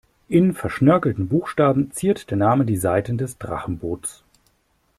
[0.29, 4.23] In verschnörkelten Buchstaben ziert der Name die Seiten des Drachenboots.